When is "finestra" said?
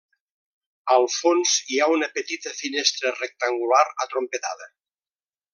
2.63-3.15